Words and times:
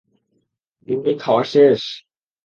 মিম্মি 0.87 1.13
খাওয়া 1.19 1.43
শেষ? 1.43 1.81